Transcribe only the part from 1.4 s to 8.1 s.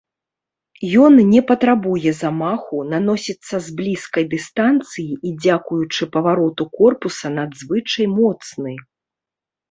патрабуе замаху, наносіцца з блізкай дыстанцыі і дзякуючы павароту корпуса надзвычай